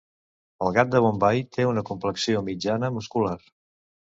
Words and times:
El 0.67 0.71
gat 0.77 0.87
de 0.95 1.01
Bombai 1.07 1.43
té 1.57 1.67
una 1.73 1.83
complexió 1.91 2.43
mitjana 2.49 2.91
muscular. 2.97 3.37